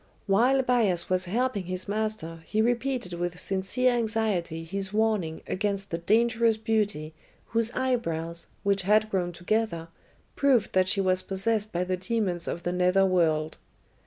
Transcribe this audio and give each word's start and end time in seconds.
While 0.25 0.63
Bias 0.63 1.11
was 1.11 1.25
helping 1.25 1.65
his 1.65 1.87
master 1.87 2.41
he 2.47 2.59
repeated 2.59 3.13
with 3.13 3.39
sincere 3.39 3.93
anxiety 3.93 4.63
his 4.63 4.91
warning 4.91 5.43
against 5.45 5.91
the 5.91 5.99
dangerous 5.99 6.57
beauty 6.57 7.13
whose 7.49 7.69
eyebrows, 7.73 8.47
which 8.63 8.81
had 8.81 9.11
grown 9.11 9.31
together, 9.31 9.89
proved 10.35 10.73
that 10.73 10.87
she 10.87 11.01
was 11.01 11.21
possessed 11.21 11.71
by 11.71 11.83
the 11.83 11.97
demons 11.97 12.47
of 12.47 12.63
the 12.63 12.71
nether 12.71 13.05
world. 13.05 13.59